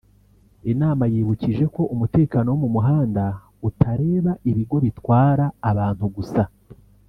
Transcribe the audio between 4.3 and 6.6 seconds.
ibigo bitwara abantu gusa